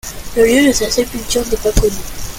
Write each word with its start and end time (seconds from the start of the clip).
Le 0.35 0.45
lieu 0.47 0.67
de 0.67 0.71
sa 0.71 0.89
sépulture 0.89 1.45
n'est 1.47 1.57
pas 1.57 1.71
connu. 1.79 1.93